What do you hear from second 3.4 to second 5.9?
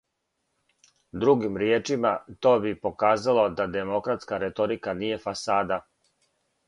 да демократска реторика није фасада.